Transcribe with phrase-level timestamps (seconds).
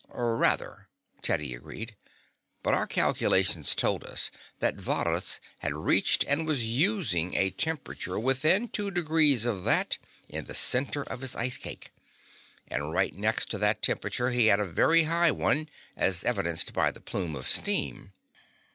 [0.15, 0.87] "Rather,"
[1.21, 1.95] Teddy agreed.
[2.63, 8.67] "But our calculations told us that Varrhus had reached and was using a temperature within
[8.67, 11.91] two degrees of that in the center of his ice cake.
[12.67, 16.89] And right next to that temperature he had a very high one, as evidenced by
[16.89, 18.11] the plume of steam."